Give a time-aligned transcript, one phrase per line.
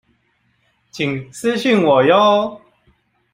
[0.91, 2.59] 請私訊我唷